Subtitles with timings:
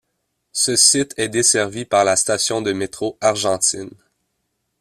[0.53, 3.91] Ce site est desservi par la station de métro Argentine.